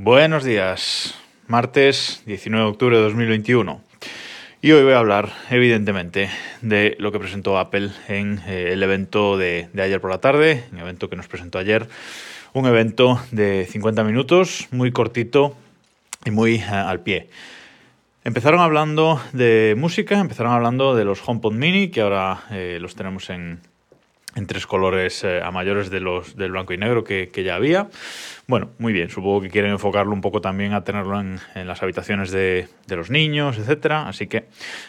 [0.00, 1.16] Buenos días,
[1.48, 3.80] martes 19 de octubre de 2021.
[4.62, 6.30] Y hoy voy a hablar, evidentemente,
[6.62, 10.78] de lo que presentó Apple en eh, el evento de, ayer por la tarde, un
[10.78, 11.88] evento que nos presentó ayer,
[12.52, 15.56] un evento de 50 minutos, muy cortito
[16.24, 17.28] y muy uh, al pie.
[18.22, 23.30] Empezaron hablando de música, empezaron hablando de los HomePod Mini, que ahora eh, los tenemos
[23.30, 23.58] en,
[24.34, 27.54] en tres colores eh, a mayores de los del blanco y negro que, que, ya
[27.54, 27.88] había.
[28.46, 31.82] Bueno, muy bien, supongo que quieren enfocarlo un poco también a tenerlo en, en las
[31.82, 34.08] habitaciones de, de, los niños, etcétera.
[34.08, 34.46] Así que,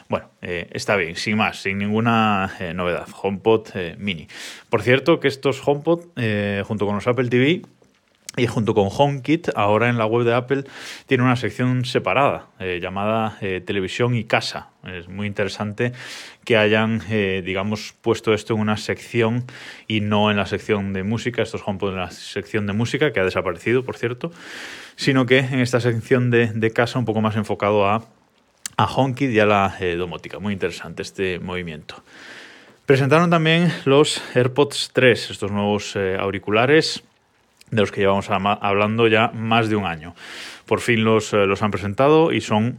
[0.08, 3.08] bueno, eh, está bien, sin más, sin ninguna eh, novedad.
[3.22, 4.28] HomePod Mini.
[4.70, 6.02] Por cierto, que estos HomePod,
[6.66, 7.62] junto con los Apple TV,
[8.40, 10.64] y junto con HomeKit, ahora en la web de Apple
[11.06, 14.70] tiene una sección separada eh, llamada eh, Televisión y Casa.
[14.84, 15.92] Es muy interesante
[16.46, 19.44] que hayan, eh, digamos, puesto esto en una sección
[19.88, 23.20] y no en la sección de música, estos HomePod en la sección de música, que
[23.20, 24.32] ha desaparecido, por cierto,
[24.96, 28.06] sino que en esta sección de, de casa un poco más enfocado a,
[28.78, 30.40] a HomeKit y a la domótica.
[30.40, 32.02] Muy interesante este movimiento.
[32.86, 37.04] Presentaron también los AirPods 3, estos nuevos auriculares
[37.72, 40.16] de los que llevamos hablando ya más de un año.
[40.66, 42.78] Por fin los, eh, los han presentado y son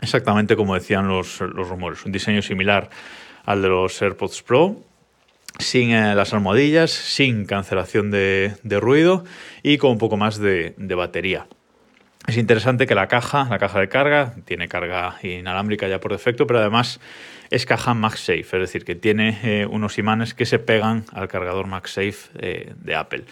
[0.00, 2.90] exactamente como decían los, los, rumores, un diseño similar
[3.44, 4.76] al de los AirPods Pro,
[5.58, 9.24] sin eh, las almohadillas, sin cancelación de, de, ruido
[9.62, 11.46] y con un poco más de, de batería.
[12.26, 16.46] Es interesante que la caja, la caja de carga, tiene carga inalámbrica ya por defecto,
[16.46, 17.00] pero además
[17.50, 21.66] es caja MagSafe, es decir, que tiene eh, unos imanes que se pegan al cargador
[21.66, 23.24] MagSafe eh, de Apple.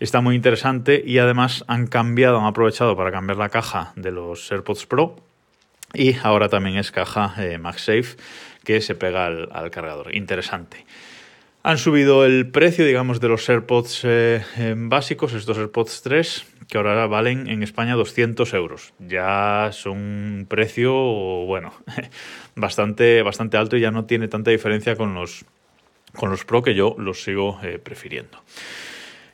[0.00, 4.50] Está muy interesante y además han cambiado, han aprovechado para cambiar la caja de los
[4.50, 5.16] AirPods Pro
[5.94, 8.16] y ahora también es caja eh, MagSafe
[8.64, 10.14] que se pega al, cargador.
[10.14, 10.84] Interesante.
[11.62, 14.06] Han subido el precio, digamos, de los AirPods
[14.76, 18.92] básicos, estos AirPods 3, que ahora valen en España 200 euros.
[18.98, 21.72] Ya son un precio, bueno,
[22.56, 25.44] bastante, bastante alto y ya no tiene tanta diferencia con los,
[26.14, 28.42] con los Pro que yo los sigo eh, prefiriendo.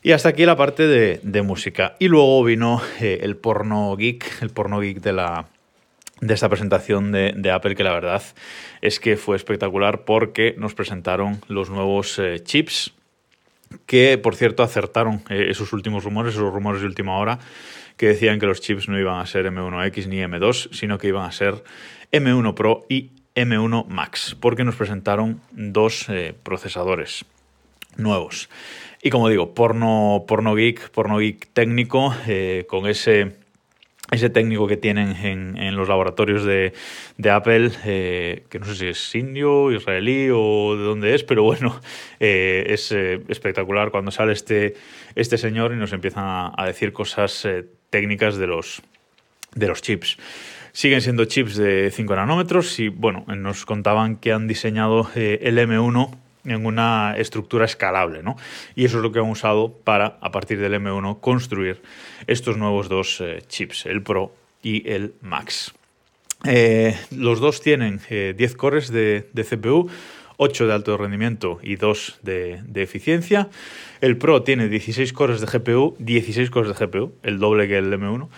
[0.02, 1.94] Y hasta aquí la parte de, música.
[2.00, 5.46] Y luego vino eh, el porno geek, el porno geek de la,
[6.20, 8.22] de esta presentación de, Apple, que la verdad
[8.80, 12.92] es que fue espectacular porque nos presentaron los nuevos eh, chips
[13.86, 17.38] que por cierto acertaron esos últimos rumores, esos rumores de última hora,
[17.96, 21.24] que decían que los chips no iban a ser M1X ni M2, sino que iban
[21.24, 21.62] a ser
[22.12, 27.24] M1 Pro y M1 Max, porque nos presentaron dos eh, procesadores
[27.96, 28.50] nuevos.
[29.02, 33.40] Y como digo, porno, porno geek, porno geek técnico, eh, con ese
[34.10, 35.16] ese técnico que tienen
[35.56, 36.74] en, los laboratorios de,
[37.30, 41.80] Apple, eh, que no sé si es indio, israelí o de dónde es, pero bueno,
[42.20, 44.74] es espectacular cuando sale este,
[45.14, 47.48] este señor y nos empiezan a, a decir cosas
[47.88, 48.82] técnicas de los,
[49.54, 50.18] de los chips.
[50.72, 55.58] Siguen siendo chips de 5 nanómetros y bueno, nos contaban que han diseñado eh, el
[55.58, 58.36] M1 en una estructura escalable, ¿no?
[58.74, 61.82] Y eso es lo que han usado para, a partir del M1, construir
[62.26, 65.72] estos nuevos dos eh, chips, el Pro y el Max.
[66.44, 69.88] Eh, los dos tienen eh, 10 cores de, CPU,
[70.38, 73.48] 8 de alto rendimiento y 2 de, de, eficiencia.
[74.00, 77.92] El Pro tiene 16 cores de GPU, 16 cores de GPU, el doble que el
[77.92, 78.28] M1,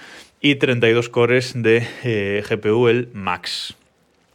[0.45, 3.79] y 32 cores de eh, GPU, el Max.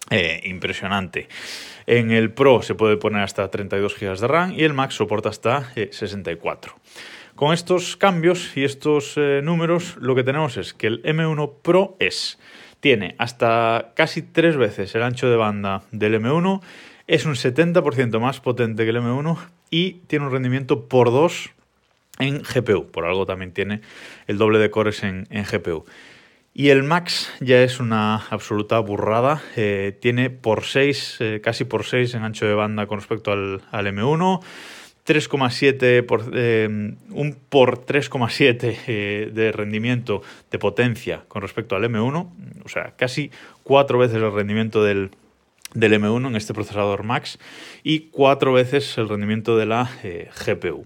[0.10, 1.30] Eh, impresionante.
[1.86, 5.30] En el Pro se puede poner hasta 32 GB de RAM y el Max soporta
[5.30, 6.74] hasta eh, 64.
[7.36, 11.96] Con estos cambios y estos eh, números, lo que tenemos es que el M1 Pro
[12.00, 12.40] es,
[12.80, 16.60] tiene hasta casi tres veces el ancho de banda del M1,
[17.06, 19.38] es un 70% más potente que el M1
[19.70, 21.52] y tiene un rendimiento por 2
[22.20, 22.92] en GPU.
[22.92, 23.82] Por algo también tiene
[24.28, 25.86] el doble de cores en, en GPU.
[26.54, 29.42] Y el Max ya es una absoluta burrada.
[29.56, 33.62] Eh, tiene por 6, eh, casi por 6 en ancho de banda con respecto al,
[33.72, 34.42] al M1.
[35.10, 36.68] 3,7 por, eh,
[37.10, 40.22] un por 3,7 eh, de rendimiento
[40.52, 42.30] de potencia con respecto al M1,
[42.64, 43.32] o sea, casi
[43.64, 45.10] cuatro veces el rendimiento del,
[45.74, 47.40] del M1 en este procesador Max
[47.82, 50.86] y cuatro veces el rendimiento de la eh, GPU.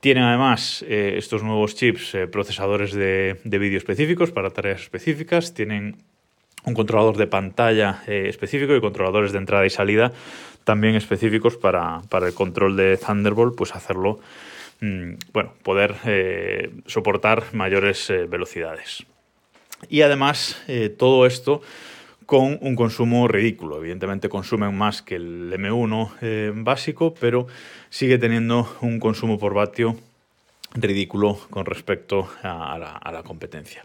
[0.00, 5.52] Tienen además eh, estos nuevos chips eh, procesadores de, de vídeo específicos para tareas específicas,
[5.52, 5.98] tienen
[6.64, 10.12] un controlador de pantalla eh, específico y controladores de entrada y salida
[10.64, 14.20] también específicos para, para el control de Thunderbolt, pues hacerlo,
[14.80, 15.96] mmm, bueno, poder
[16.86, 19.04] soportar mayores velocidades.
[19.88, 20.62] Y además,
[20.98, 21.62] todo esto
[22.30, 23.78] con un consumo ridículo.
[23.78, 27.48] Evidentemente consumen más que el M1 eh, básico, pero
[27.88, 29.96] sigue teniendo un consumo por vatio
[30.74, 33.84] ridículo con respecto a la, competencia.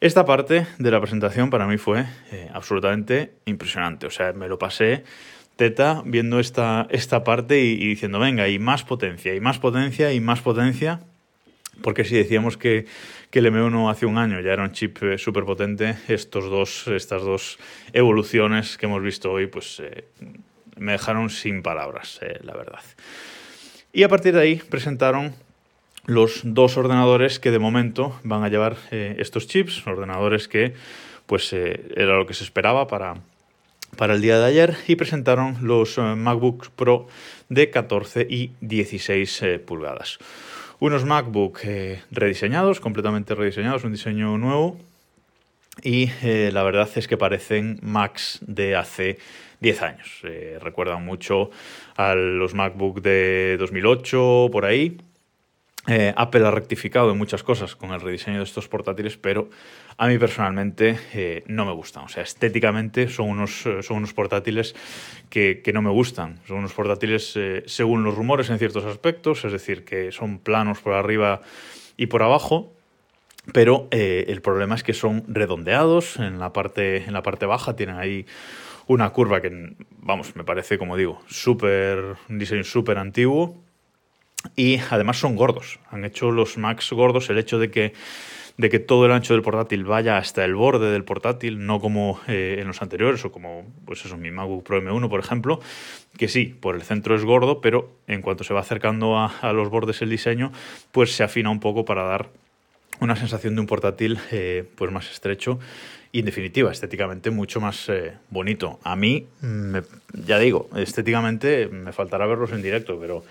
[0.00, 4.08] Esta parte de la presentación para mí fue eh, absolutamente impresionante.
[4.08, 5.04] O sea, me lo pasé
[5.54, 10.12] teta viendo esta, esta parte y, y, diciendo, venga, y más potencia, y más potencia,
[10.12, 11.02] y más potencia.
[11.82, 12.86] Porque si decíamos que,
[13.30, 16.88] que el M1 hace un año ya era un chip eh, súper potente, estos dos,
[16.88, 17.58] estas dos
[17.92, 20.04] evoluciones que hemos visto hoy, pues eh,
[20.80, 22.82] me dejaron sin palabras, eh, la verdad.
[23.92, 25.34] Y a partir de ahí presentaron
[26.06, 30.74] los dos ordenadores que de momento van a llevar eh, estos chips, ordenadores que
[31.26, 33.14] pues era lo que se esperaba para,
[33.96, 37.06] para el día de ayer y presentaron los MacBook Pro
[37.48, 40.18] de 14 y 16 eh, pulgadas.
[40.80, 44.78] Unos MacBook eh, rediseñados, completamente rediseñados, un diseño nuevo
[45.82, 49.18] y eh, la verdad es que parecen Macs de hace
[49.60, 50.22] 10 años.
[50.60, 51.50] recuerdan mucho
[51.96, 54.96] a los MacBook de 2008 por ahí
[55.88, 59.48] eh, Apple ha rectificado en muchas cosas con el rediseño de estos portátiles, pero
[59.96, 62.04] a mí personalmente eh, no me gustan.
[62.04, 64.74] O sea, estéticamente son unos, eh, son unos portátiles
[65.30, 66.38] que, no me gustan.
[66.46, 70.92] Son unos portátiles, según los rumores, en ciertos aspectos, es decir, que son planos por
[70.92, 71.40] arriba
[71.96, 72.74] y por abajo.
[73.54, 77.96] Pero el problema es que son redondeados en la parte, en la parte baja, tienen
[77.96, 78.26] ahí
[78.86, 83.64] una curva que, vamos, me parece, como digo, súper, un diseño súper antiguo
[84.56, 85.78] y además son gordos.
[85.90, 87.92] Han hecho los Macs gordos el hecho de que,
[88.56, 92.20] de que todo el ancho del portátil vaya hasta el borde del portátil, no como
[92.28, 95.60] eh, en los anteriores o como pues eso, mi MacBook Pro M1, por ejemplo,
[96.18, 99.70] que sí, por el centro es gordo, pero en cuanto se va acercando a, los
[99.70, 100.52] bordes el diseño,
[100.92, 102.28] pues se afina un poco para dar
[103.00, 105.58] una sensación de un portátil eh, pues más estrecho
[106.12, 108.80] y en definitiva estéticamente mucho más eh, bonito.
[108.82, 109.82] A mí, me,
[110.12, 113.24] ya digo, estéticamente me faltará verlos en directo, pero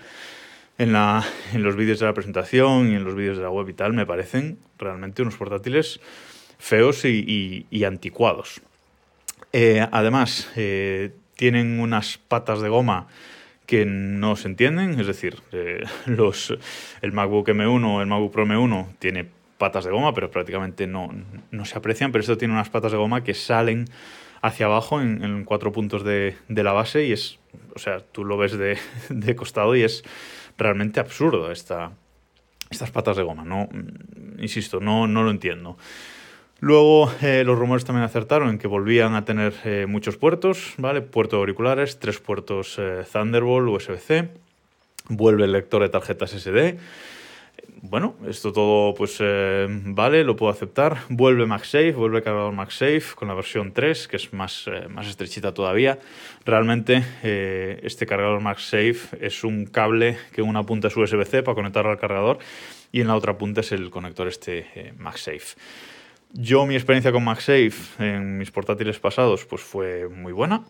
[0.80, 1.22] en, la,
[1.52, 3.92] en los vídeos de la presentación y en los vídeos de la web y tal,
[3.92, 6.00] me parecen realmente unos portátiles
[6.58, 8.62] feos y, anticuados.
[9.52, 13.08] Eh, además, eh, tienen unas patas de goma
[13.66, 16.56] que no se entienden, es decir, eh, los,
[17.02, 19.26] el MacBook M1 o el MacBook Pro M1 tiene
[19.58, 21.10] patas de goma, pero prácticamente no,
[21.50, 23.84] no se aprecian, pero esto tiene unas patas de goma que salen
[24.42, 27.38] hacia abajo en, cuatro puntos de, de, la base y es,
[27.74, 28.78] o sea, tú lo ves de,
[29.08, 30.02] de costado y es
[30.56, 31.92] realmente absurdo esta,
[32.70, 33.44] estas patas de goma.
[33.44, 33.68] No,
[34.38, 35.76] insisto, no, no lo entiendo.
[36.60, 41.00] Luego eh, los rumores también acertaron en que volvían a tener eh, muchos puertos, ¿vale?
[41.00, 44.28] Puertos auriculares, tres puertos eh, Thunderbolt, USB-C,
[45.08, 46.78] vuelve el lector de tarjetas SD,
[47.82, 50.98] bueno, esto todo pues eh, vale, lo puedo aceptar.
[51.08, 55.08] Vuelve MagSafe, vuelve el cargador MagSafe con la versión 3, que es más, eh, más
[55.08, 55.98] estrechita todavía.
[56.44, 61.90] Realmente eh, este cargador MagSafe es un cable que una punta es USB-C para conectarlo
[61.90, 62.38] al cargador
[62.92, 65.56] y en la otra punta es el conector este MagSafe.
[66.32, 70.64] Yo mi experiencia con MagSafe en mis portátiles pasados pues fue muy buena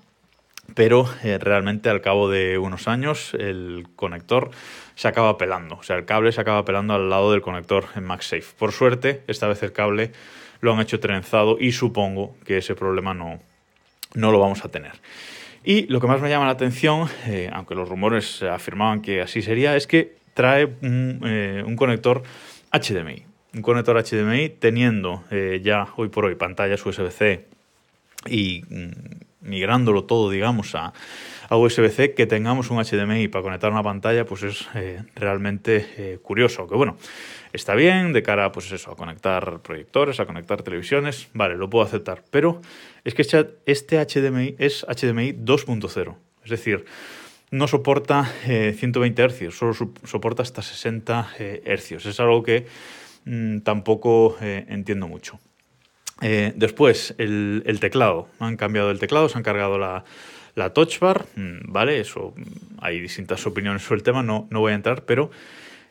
[0.74, 4.50] pero eh, realmente al cabo de unos años el conector
[4.94, 8.04] se acaba pelando, o sea, el cable se acaba pelando al lado del conector en
[8.04, 8.44] MagSafe.
[8.58, 10.12] Por suerte, esta vez el cable
[10.60, 13.40] lo han hecho trenzado y supongo que ese problema no,
[14.14, 14.92] no lo vamos a tener.
[15.64, 19.42] Y lo que más me llama la atención, eh, aunque los rumores afirmaban que así
[19.42, 22.22] sería, es que trae un, eh, un conector
[22.72, 23.24] HDMI.
[23.52, 25.24] Un conector HDMI teniendo
[25.60, 27.46] ya hoy por hoy pantallas USB-C
[28.28, 28.90] y mm,
[29.40, 30.92] migrándolo todo, digamos, a,
[31.50, 36.68] USB-C, que tengamos un HDMI para conectar una pantalla, pues es eh, realmente eh, curioso.
[36.68, 36.96] Que bueno,
[37.52, 41.84] está bien de cara, pues eso, a conectar proyectores, a conectar televisiones, vale, lo puedo
[41.84, 42.22] aceptar.
[42.30, 42.60] Pero
[43.02, 43.22] es que
[43.66, 46.84] este HDMI es HDMI 2.0, es decir,
[47.50, 52.06] no soporta eh, 120 Hz, solo soporta hasta 60 eh, Hz.
[52.06, 52.66] Es algo que
[53.24, 55.40] mmm, tampoco eh, entiendo mucho.
[56.20, 58.28] Eh, después, el, teclado.
[58.38, 60.04] Han cambiado el teclado, se han cargado la,
[60.54, 62.00] la touch bar, mm, ¿vale?
[62.00, 65.30] Eso, mm, hay distintas opiniones sobre el tema, no, no voy a entrar, pero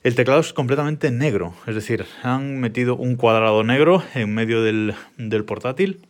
[0.03, 1.53] el teclado es completamente negro.
[1.67, 4.95] Es decir, han metido un cuadrado negro en medio del,
[5.45, 6.05] portátil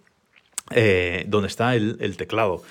[0.72, 2.62] eh, donde está el teclado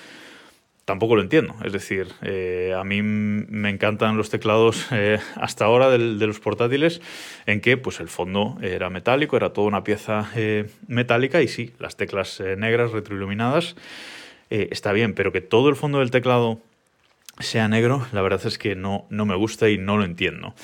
[0.89, 1.55] tampoco lo entiendo.
[1.63, 7.03] Es decir, eh, a mí me encantan los teclados eh, hasta ahora de los portátiles
[7.45, 11.75] en que pues el fondo era metálico, era toda una pieza eh, metálica y sí,
[11.79, 13.77] las teclas negras retroiluminadas
[14.49, 16.59] está bien, pero que todo el fondo del teclado
[17.39, 20.55] sea negro, la verdad es que no, no me gusta y no lo entiendo.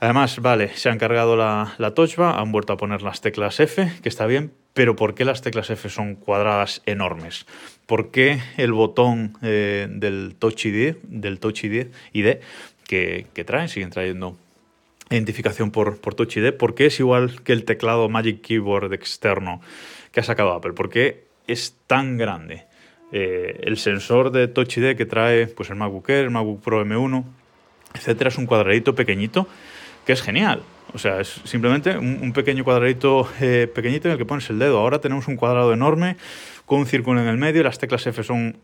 [0.00, 3.60] Además, vale, se han cargado la, la touch bar, han vuelto a poner las teclas
[3.60, 7.46] F, que está bien, pero ¿por qué las teclas F son cuadradas enormes?
[7.86, 11.86] ¿Por qué el botón eh, del Touch ID, del Touch ID,
[12.86, 14.36] que, que, traen, siguen trayendo
[15.10, 19.60] identificación por, por Touch ID, porque es igual que el teclado Magic Keyboard externo
[20.10, 22.66] que ha sacado Apple, porque es tan grande.
[23.12, 26.84] Eh, el sensor de Touch ID que trae pues, el MacBook Air, el MacBook Pro
[26.84, 27.24] M1,
[27.94, 29.46] etcétera, es un cuadradito pequeñito
[30.04, 30.62] que es genial.
[30.92, 34.78] O sea, es simplemente un, pequeño cuadradito eh, pequeñito en el que pones el dedo.
[34.78, 36.16] Ahora tenemos un cuadrado enorme
[36.66, 37.64] con un círculo en el medio.
[37.64, 38.56] Las teclas F son,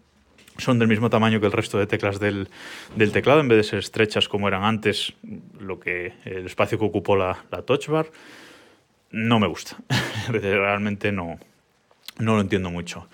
[0.58, 2.48] son del mismo tamaño que el resto de teclas del,
[2.94, 5.14] del, teclado, en vez de ser estrechas como eran antes,
[5.58, 8.06] lo que el espacio que ocupó la, la Touch Bar.
[9.10, 9.76] No me gusta.
[10.28, 11.36] Realmente no,
[12.18, 13.08] no lo entiendo mucho.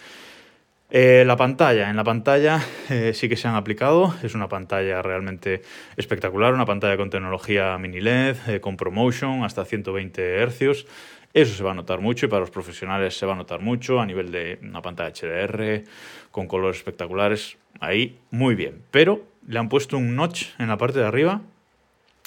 [0.88, 5.02] Eh, la pantalla, en la pantalla eh, sí que se han aplicado, es una pantalla
[5.02, 5.62] realmente
[5.96, 10.86] espectacular, una pantalla con tecnología mini LED, eh, con ProMotion hasta 120 Hz.
[11.34, 14.00] Eso se va a notar mucho y para los profesionales se va a notar mucho
[14.00, 15.82] a nivel de una pantalla HDR
[16.30, 17.58] con colores espectaculares.
[17.80, 21.42] Ahí muy bien, pero le han puesto un notch en la parte de arriba,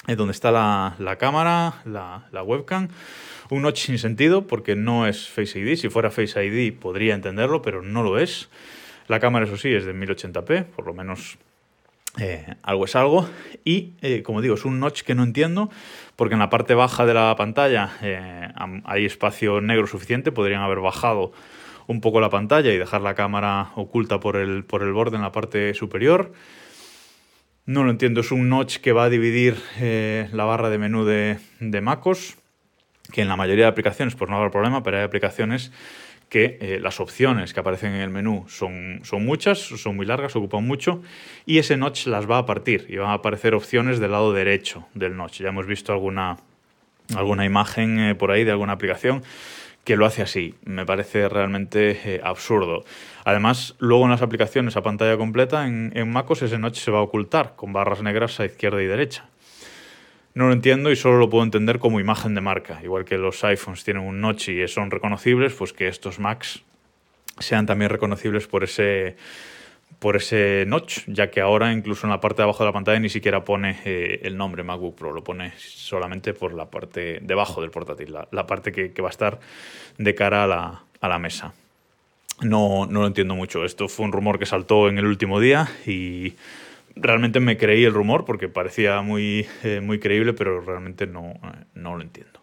[0.06, 2.88] donde está la, la cámara, la, la webcam
[3.56, 5.76] un notch sin sentido porque no es Face ID.
[5.76, 8.48] Si fuera Face ID podría entenderlo, pero no lo es.
[9.08, 11.36] La cámara, eso sí, es de 1080p, por lo menos
[12.18, 13.28] eh, algo es algo.
[13.64, 15.70] Y, eh, como digo, es un notch que no entiendo
[16.16, 18.48] porque en la parte baja de la pantalla eh,
[18.84, 20.32] hay espacio negro suficiente.
[20.32, 21.32] Podrían haber bajado
[21.86, 25.22] un poco la pantalla y dejar la cámara oculta por el, por el borde en
[25.22, 26.32] la parte superior.
[27.66, 29.56] No lo entiendo, es un notch que va a dividir
[30.32, 32.39] la barra de menú de, de MacOS
[33.12, 35.72] que en la mayoría de aplicaciones, por no haber problema, pero hay aplicaciones
[36.30, 40.36] que eh, las opciones que aparecen en el menú son, son muchas, son muy largas,
[40.36, 41.02] ocupan mucho,
[41.44, 44.86] y ese notch las va a partir y van a aparecer opciones del lado derecho
[44.94, 45.40] del notch.
[45.40, 46.36] Ya hemos visto alguna,
[47.16, 49.22] alguna imagen eh, por ahí de alguna aplicación
[49.82, 50.54] que lo hace así.
[50.64, 52.84] Me parece realmente eh, absurdo.
[53.24, 57.00] Además, luego en las aplicaciones a pantalla completa, en, en MacOS ese notch se va
[57.00, 59.29] a ocultar con barras negras a izquierda y derecha.
[60.34, 62.80] No lo entiendo y solo lo puedo entender como imagen de marca.
[62.82, 66.62] Igual que los iPhones tienen un notch y son reconocibles, pues que estos Macs
[67.38, 69.16] sean también reconocibles por ese,
[69.98, 73.00] por ese notch, ya que ahora incluso en la parte de abajo de la pantalla
[73.00, 77.60] ni siquiera pone eh, el nombre MacBook Pro, lo pone solamente por la parte debajo
[77.60, 79.40] del portátil, la, parte que, va a estar
[79.98, 81.52] de cara a la, a la mesa.
[82.40, 83.64] No, no lo entiendo mucho.
[83.64, 86.34] Esto fue un rumor que saltó en el último día y
[87.00, 91.64] realmente me creí el rumor porque parecía muy, eh, muy creíble, pero realmente no, eh,
[91.74, 92.40] no lo entiendo.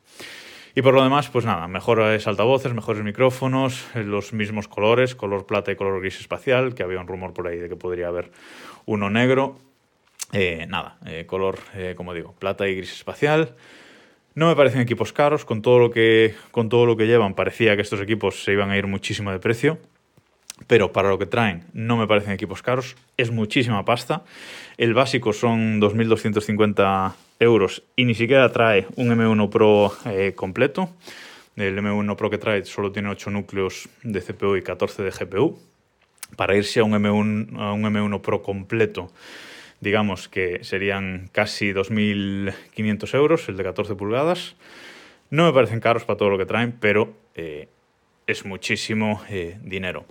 [0.76, 5.46] Y por lo demás, pues nada, mejores altavoces, mejores micrófonos, eh, los mismos colores, color
[5.46, 8.32] plata y color gris espacial, que había un rumor por ahí de que podría haber
[8.86, 9.58] uno negro.
[10.68, 11.58] nada, color,
[11.96, 13.56] como digo, plata y gris espacial.
[14.36, 17.76] No me parecen equipos caros, con todo, lo que, con todo lo que llevan parecía
[17.76, 19.80] que estos equipos se iban a ir muchísimo de precio
[20.66, 24.24] pero para lo que traen no me parecen equipos caros, es muchísima pasta.
[24.78, 30.90] El básico son 2.250 euros y ni siquiera trae un M1 Pro eh, completo.
[31.56, 35.60] El M1 Pro que trae solo tiene 8 núcleos de CPU y 14 de GPU.
[36.36, 39.12] Para irse a un M1, a un M1 Pro completo,
[39.80, 44.56] digamos que serían casi 2.500 euros, el de 14 pulgadas.
[45.30, 47.70] No me parecen caros para todo lo que traen, pero eh,
[48.28, 50.06] es muchísimo eh, dinero.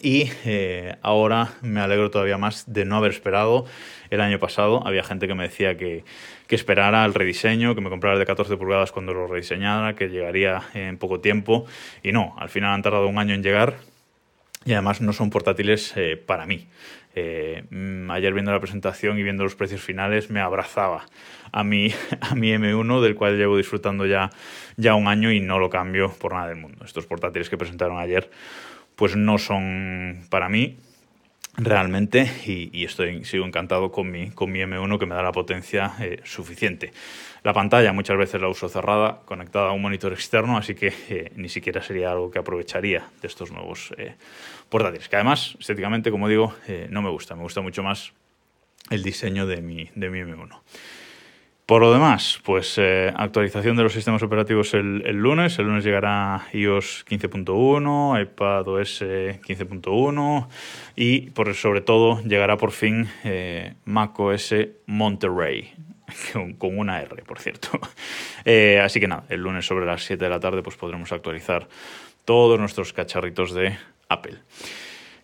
[0.00, 3.66] Y eh, ahora me alegro todavía más de no haber esperado
[4.10, 4.86] el año pasado.
[4.86, 6.04] Había gente que me decía que,
[6.46, 10.08] que esperara el rediseño, que me comprara el de 14 pulgadas cuando lo rediseñara, que
[10.08, 11.66] llegaría en poco tiempo.
[12.02, 13.76] Y no, al final han tardado un año en llegar
[14.64, 16.68] y además no son portátiles eh, para mí.
[17.14, 21.06] Eh, mm, ayer viendo la presentación y viendo los precios finales me abrazaba
[21.50, 24.30] a mi, a mi M1 del cual llevo disfrutando ya,
[24.76, 26.84] ya un año y no lo cambio por nada del mundo.
[26.84, 28.30] Estos portátiles que presentaron ayer
[28.98, 30.76] pues no son para mí
[31.56, 35.94] realmente y, estoy sigo encantado con mi, con mi M1 que me da la potencia
[36.00, 36.90] eh, suficiente.
[37.44, 41.30] La pantalla muchas veces la uso cerrada, conectada a un monitor externo, así que eh,
[41.36, 44.16] ni siquiera sería algo que aprovecharía de estos nuevos eh,
[44.68, 46.54] portátiles, que además estéticamente, como digo,
[46.90, 48.12] no me gusta, me gusta mucho más
[48.90, 50.60] el diseño de mi, de mi M1.
[51.68, 55.58] Por lo demás, pues eh, actualización de los sistemas operativos el, lunes.
[55.58, 60.48] El lunes llegará iOS 15.1, iPadOS 15.1
[60.96, 64.54] y por, sobre todo llegará por fin eh, macOS
[64.86, 65.74] Monterey.
[66.56, 67.68] Con, una R, por cierto.
[68.46, 71.68] Eh, así que nada, el lunes sobre las 7 de la tarde pues podremos actualizar
[72.24, 73.76] todos nuestros cacharritos de
[74.08, 74.38] Apple.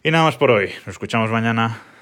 [0.02, 0.66] Y nada más por hoy.
[0.84, 1.93] Nos escuchamos mañana.